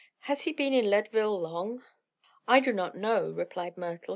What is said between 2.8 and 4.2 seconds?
know," replied Myrtle.